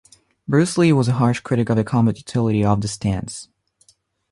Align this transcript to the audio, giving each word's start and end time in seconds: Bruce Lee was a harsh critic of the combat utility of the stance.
Bruce 0.47 0.79
Lee 0.79 0.91
was 0.91 1.07
a 1.07 1.11
harsh 1.11 1.41
critic 1.41 1.69
of 1.69 1.75
the 1.77 1.83
combat 1.83 2.17
utility 2.17 2.65
of 2.65 2.81
the 2.81 2.87
stance. 2.87 3.49